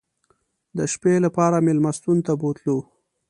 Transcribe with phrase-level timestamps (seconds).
[0.77, 2.77] د شپې لپاره مېلمستون ته بوتلو.